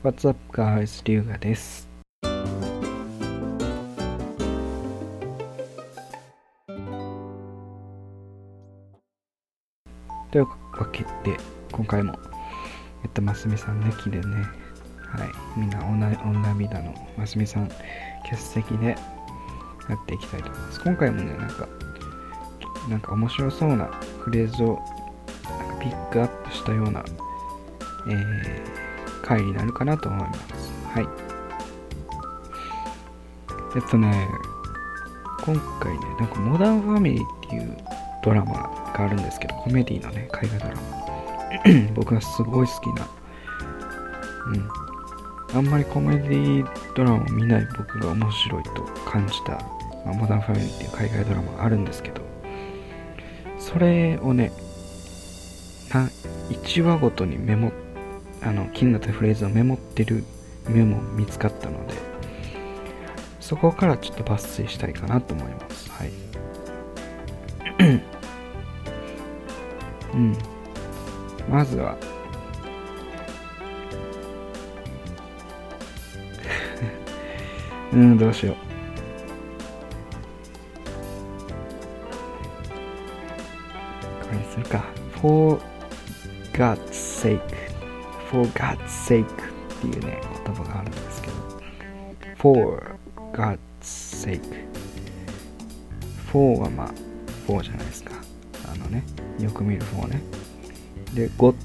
[0.00, 1.04] What's up guys?
[1.06, 1.88] リュウガです。
[10.30, 11.36] というわけで、
[11.72, 12.16] 今回も、
[13.02, 14.36] えっと、ますみさん抜きでね、
[15.00, 17.68] はい、みんな女女涙のますみさん
[18.22, 18.90] 欠席で
[19.88, 20.80] やっていきたいと思います。
[20.80, 21.68] 今回もね、なんか、
[22.88, 23.86] なんか面白そうな
[24.20, 24.78] フレーズを
[25.58, 27.04] なんかピックアップしたような、
[28.06, 28.87] えー、
[29.28, 30.72] 回になるかなと思います。
[30.94, 31.08] はい。
[33.76, 34.28] えっとね、
[35.44, 37.76] 今回ね、なんかモダンファミリーっていう
[38.24, 38.54] ドラマ
[38.94, 40.82] があるんですけど、コメディのね、海外ドラマ。
[41.94, 43.06] 僕がすごい好きな、
[44.46, 45.58] うん。
[45.58, 49.52] あんまりコメディドラマを見ない僕が面白いと感じた、
[50.06, 52.22] まあ、モダンファミリーっていう海外ドラマがあるんですけど、
[53.58, 54.52] それをね、
[56.50, 57.87] 1話ごとにメモって、
[58.42, 60.24] あの、気になったフレーズをメモってる
[60.68, 61.94] メモ見つかったので、
[63.40, 65.90] そこからちょっと抜粋したいかなと思います。
[65.90, 66.10] はい。
[70.14, 70.36] うん。
[71.48, 71.96] まずは、
[77.92, 78.56] うん、どうしよう。
[84.24, 84.84] これにするか。
[85.20, 85.60] For
[86.52, 87.67] God's sake.
[88.30, 89.26] For God's sake っ
[89.80, 91.34] ていうね、言葉があるんですけど。
[92.36, 92.96] For
[93.32, 94.40] God's sake.
[96.30, 96.92] For はまあ、
[97.46, 98.12] For じゃないですか。
[98.70, 99.02] あのね、
[99.40, 100.20] よく見る For ね。
[101.14, 101.56] で、God's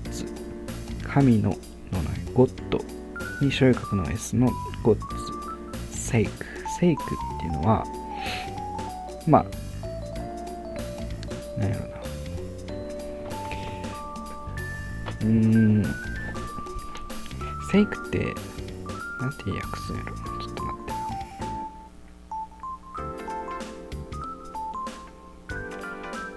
[1.03, 1.59] 神ののね、
[2.33, 2.49] God
[3.41, 4.49] に所有格の S の
[4.83, 4.99] God's
[5.91, 6.29] sake。
[6.79, 7.85] sake っていうのは、
[9.27, 9.45] まあ、
[11.59, 11.95] なんやろな。
[15.21, 16.12] うーん。
[17.73, 18.35] Sake って、
[19.19, 20.85] なんて訳すんやろちょっと待っ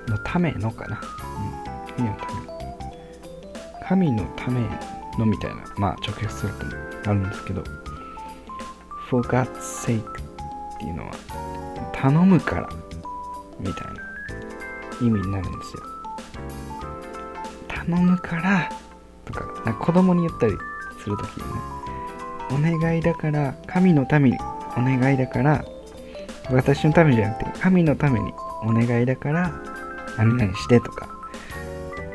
[0.07, 0.13] て。
[0.13, 0.99] のためのかな。
[1.99, 2.07] うん。
[2.09, 2.57] 神のための。
[3.87, 4.61] 神のため
[5.19, 6.53] のみたいな、まあ直訳する
[7.03, 7.63] とあるんですけど、
[9.11, 10.05] for God's sake っ
[10.79, 11.13] ていうのは、
[11.93, 12.69] 頼むから、
[13.61, 14.01] みたいな
[15.03, 15.83] 意味になるんですよ。
[17.69, 18.71] 頼むから、
[19.27, 20.57] とか、なんか子供に言ったり
[21.07, 24.37] するときにね、お願いだから、神のために
[24.77, 25.65] お願いだから、
[26.51, 28.33] 私のためじゃなくて、神のために
[28.65, 29.53] お願いだから、
[30.19, 31.09] 何々してとか、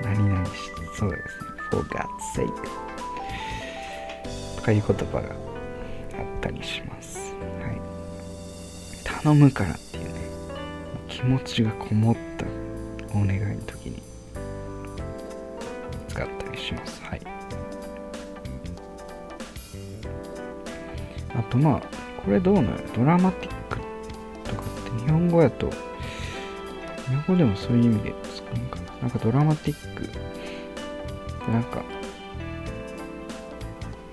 [0.03, 2.53] 何々して、そうですね、for God's sake
[4.57, 5.35] とかいう言葉があっ
[6.41, 7.33] たりします。
[7.61, 7.81] はい。
[9.23, 10.11] 頼むからっていうね、
[11.07, 12.45] 気持ちがこもった
[13.17, 14.03] お願いの時に
[16.09, 17.01] 使ったりします。
[17.05, 17.30] はい。
[21.51, 21.81] とまあ、
[22.23, 23.77] これどうなのドラマティック
[24.45, 25.69] とかって日本語やと、
[27.09, 29.01] 日本語でもそういう意味で使うのかな。
[29.01, 31.83] なんかドラマティックなんか、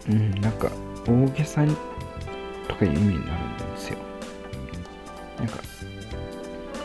[0.08, 0.70] うん、なんか
[1.06, 1.76] 大げさに
[2.66, 3.98] とかいう意味になるんですよ。
[5.38, 5.58] なんか、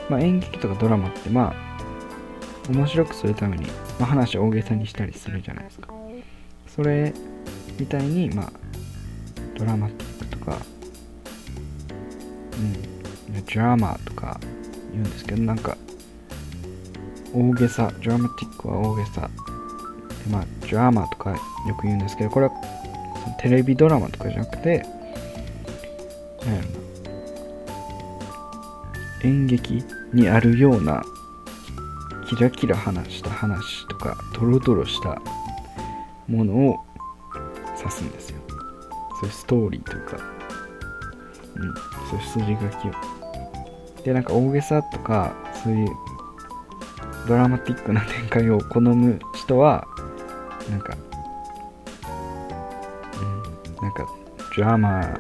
[0.10, 3.66] まあ演劇とかドラマってまあ、面白くするために、
[4.00, 5.92] まあ、話を大げさにしたりするじゃないですか。
[6.68, 7.12] それ
[7.80, 8.52] みたいに、まあ、
[9.58, 10.58] ドラマティックか、
[12.54, 14.40] うん、ドラマとか
[14.92, 15.78] 言うんですけど、なんか、
[17.34, 19.30] 大げさ、ドラマティックは大げさ。
[20.26, 21.38] でまあ、ドラマとかよ
[21.80, 22.52] く言うんですけど、これは
[23.42, 24.86] テレビドラマとかじゃなくて、
[26.46, 26.68] なんやろ。
[26.68, 26.84] な、
[29.24, 29.84] 演劇
[30.14, 31.04] にあるような
[32.28, 35.22] キラキラ話した話とかドロドロした
[36.28, 36.80] ものを
[37.78, 38.40] 指すんですよ。
[39.24, 40.18] そういうストーリーというか
[41.56, 41.74] うん
[42.10, 42.92] そういう筋書きを。
[44.04, 45.88] でなんか大げさとかそういう
[47.28, 49.88] ドラマティックな展開を好む人は
[50.70, 50.98] なんか
[53.18, 54.06] うんなんか
[54.58, 55.18] ドラマ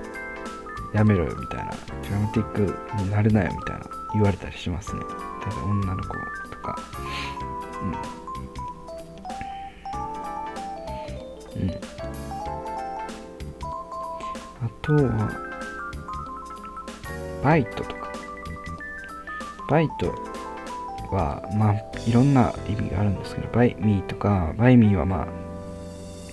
[0.93, 5.01] やめろよみたいなドラマティックになるなよみたいな言われたりしますね。
[5.01, 6.15] 例えば女の子と
[6.61, 6.77] か。
[11.55, 11.61] うん。
[11.61, 12.02] うん。
[14.83, 15.31] とは
[17.43, 18.13] バイトとか
[19.69, 20.13] バイト
[21.11, 21.73] はまあ
[22.07, 25.27] いろんな意味があるんですけどバイミーとかバイミーはまあ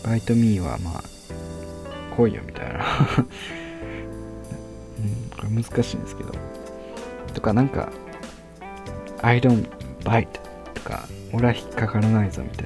[0.07, 1.03] バイトミーはまあ
[2.17, 2.85] 来いよみたいな
[5.01, 6.33] うん、これ難しいんですけど。
[7.35, 7.91] とか、なんか、
[9.23, 9.69] I don't
[10.01, 10.29] bite
[10.75, 12.65] とか、俺は引っかからないぞみたい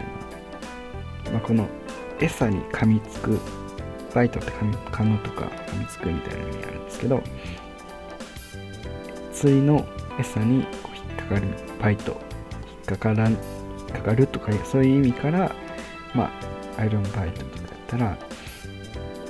[1.26, 1.32] な。
[1.32, 1.66] まあ、この
[2.20, 3.40] 餌に噛みつく
[4.14, 7.22] バイトって噛み噛むとか噛みつくみたいな意味あるんですけど
[9.32, 9.84] 釣りの
[10.18, 11.42] 餌にこう引っかかる
[11.80, 12.16] バイト引
[12.82, 13.40] っかからん引っ
[13.92, 15.54] かかるとかいうそういう意味から
[16.14, 16.30] ま
[16.76, 18.18] あアイロンバイトとかやったら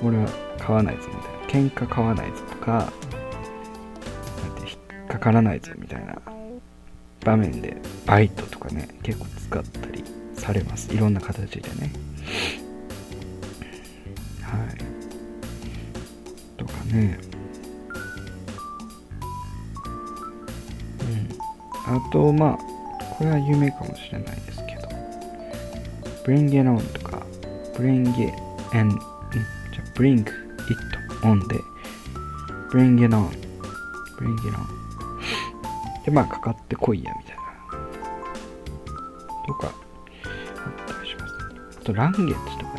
[0.02, 0.28] 俺は
[0.58, 1.34] 買わないぞみたいな。
[1.54, 2.92] 喧嘩買わないぞとか
[4.42, 6.20] なんて引っかからないぞみたいな
[7.24, 7.76] 場面で
[8.06, 10.02] バイトとかね結構使ったり
[10.34, 10.92] されます。
[10.92, 11.92] いろんな形でね。
[16.94, 17.18] ね
[21.00, 21.96] うん。
[21.96, 22.58] あとまあ
[23.16, 24.88] これは有名かもしれないですけど。
[26.24, 27.22] Bring it on とか
[27.74, 28.32] Bring it
[28.76, 28.98] and
[29.72, 30.30] じゃ Bring it
[31.22, 31.60] on で
[32.70, 33.28] Bring it on
[34.18, 34.66] Bring it on
[36.04, 37.42] でまあかかってこいやみたいな。
[39.46, 39.72] とかあっ
[40.96, 41.34] たりします。
[41.80, 42.74] あとランゲージとか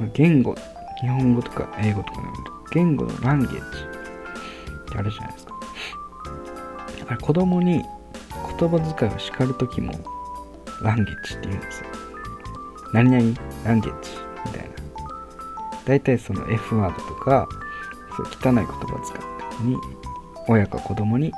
[0.00, 0.10] ね。
[0.14, 0.54] 言語
[1.00, 2.32] 日本語とか英語とかの
[2.74, 3.60] 言語のランゲージっ
[4.92, 5.54] てあるじゃないですか。
[7.08, 7.82] あれ子供に
[8.58, 9.92] 言葉遣いを叱るときも
[10.82, 11.86] ランゲージって言うんですよ。
[12.92, 14.10] 何々ランゲージ
[14.46, 14.68] みたいな。
[15.84, 17.48] 大体その F ワードとか
[18.16, 19.76] そう汚い言葉を使った時に
[20.48, 21.32] 親か子供に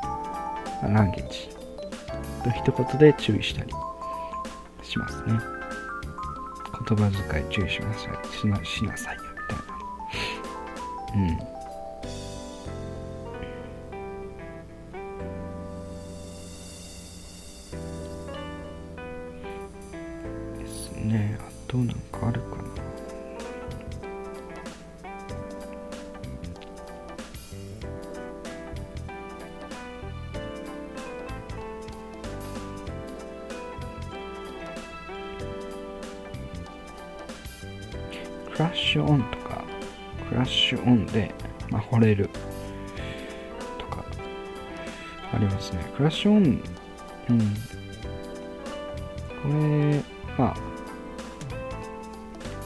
[0.82, 1.48] ランゲージ
[2.44, 3.72] と一言で注意したり
[4.82, 5.38] しますね。
[6.88, 9.25] 言葉遣い注意しなさいしなしなさい。
[11.16, 11.38] うん。
[20.58, 21.38] ですね。
[21.40, 22.62] あとなんかあるかな。
[38.52, 39.45] クラッシュオンと
[40.36, 41.34] ラッシュオンで、
[41.70, 42.28] まあ、惚れる
[43.78, 44.04] とか
[45.32, 45.80] ありますね。
[45.96, 46.62] クラッシュオン
[47.30, 47.54] うん。
[49.42, 50.02] これ
[50.36, 50.56] まあ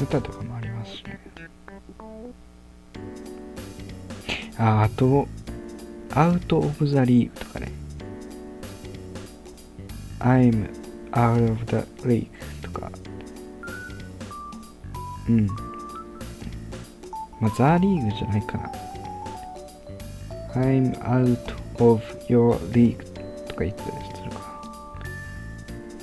[0.02, 1.20] 歌とかもありますしね。
[4.58, 5.28] ああと
[6.12, 7.70] アウトオブザリーグとかね。
[10.19, 10.69] I'm
[11.12, 12.26] out of the league
[12.62, 12.90] とか。
[15.28, 15.69] うん。
[17.40, 18.70] まあ、ザ・リーグじゃないかな。
[20.54, 21.38] I'm out
[21.78, 22.98] of your league
[23.48, 24.38] とか言ってたりするか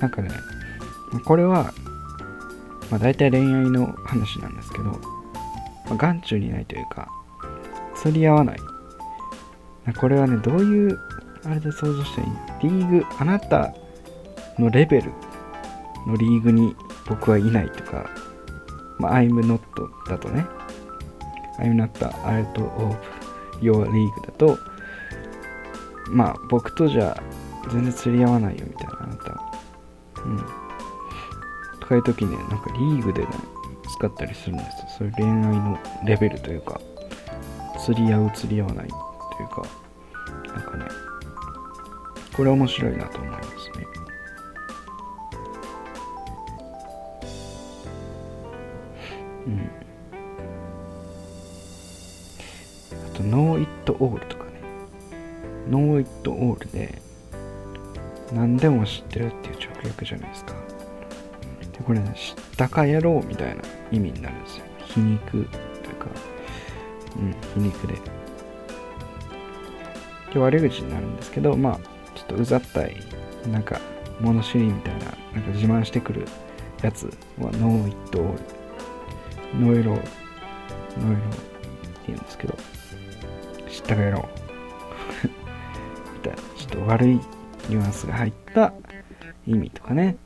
[0.00, 0.30] なんかね、
[1.24, 1.72] これは、
[2.90, 4.92] まあ大体恋愛の話なんですけど、ま
[5.92, 7.08] あ、眼中にないというか、
[7.94, 8.58] 釣り合わない。
[10.00, 10.98] これはね、どういう、
[11.44, 13.72] あれで想像したらいいリーグ、あなた
[14.58, 15.12] のレベル
[16.06, 16.74] のリーグに
[17.06, 18.08] 僕はいないとか、
[18.98, 19.60] まあ、I'm not
[20.08, 20.46] だとね、
[21.58, 21.90] I'm not
[22.24, 22.96] out of
[23.60, 24.58] your league だと、
[26.08, 27.20] まあ僕とじゃ
[27.70, 29.42] 全然釣り合わないよみたいなあなた。
[30.24, 30.38] うん。
[31.80, 33.28] とかいう時ね、なんかリーグでね、
[33.98, 34.88] 使ったりするんですよ。
[34.98, 36.80] そういう恋愛のレベルというか、
[37.84, 38.94] 釣り合う釣り合わないと
[39.42, 39.62] いうか、
[40.54, 40.84] なんかね、
[42.36, 43.86] これ面白いなと思いますね。
[49.46, 49.77] うん。
[53.28, 54.50] ノー・イット・オールとかね。
[55.70, 57.00] ノー・イット・オールで、
[58.32, 60.54] 何でも知ってるっていう直訳じゃないですか。
[61.72, 64.64] で、これね、知ったかやろうみたいな意味になるんですよ。
[64.86, 65.52] 皮肉というか、
[67.16, 67.94] うん、皮肉で。
[70.32, 71.78] で、悪口になるんですけど、まあ、
[72.14, 72.96] ちょっとうざったい、
[73.50, 73.80] なんか、
[74.20, 75.04] 物知りみたいな、
[75.34, 76.26] なんか自慢してくる
[76.82, 77.06] やつ
[77.38, 80.06] は、 know-it-all。know-it-all、know-it-all って
[82.08, 82.54] 言うんですけど、
[83.78, 84.28] 知ったかやろ
[85.24, 85.28] う。
[86.14, 88.72] みた、ちょっと悪いニュアンスが入った
[89.46, 90.16] 意味とかね、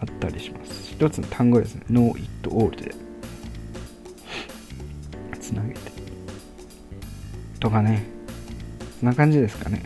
[0.00, 0.92] あったりします。
[0.92, 1.82] 一つの単語ですね。
[1.88, 2.92] ノー・イット・オールで、
[5.40, 5.80] つなげて。
[7.60, 8.04] とかね、
[8.98, 9.82] そんな感じですかね。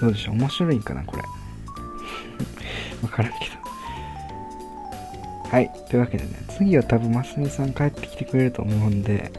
[0.00, 0.34] どうでしょう？
[0.34, 1.22] 面白いんかな、これ。
[3.02, 3.52] わからんけど。
[5.48, 5.70] はい。
[5.88, 9.32] というわけでね、次は多分、ますみさん帰ってきてくれると思うんで、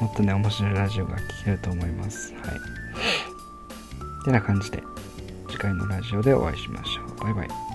[0.00, 2.32] もっとね、面白いラジオが聞けると思います。
[2.34, 4.24] はい。
[4.24, 4.82] てな感じで、
[5.48, 7.24] 次回のラジオでお会いしましょう。
[7.24, 7.65] バイバイ。